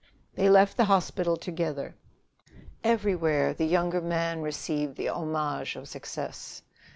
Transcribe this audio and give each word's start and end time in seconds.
They 0.33 0.49
left 0.49 0.77
the 0.77 0.85
hospital 0.85 1.37
together. 1.37 1.93
Everywhere 2.83 3.53
the 3.53 3.67
younger 3.67 4.01
man 4.01 4.41
received 4.41 4.95
the 4.95 5.09
homage 5.09 5.75
of 5.75 5.87
success. 5.87 6.63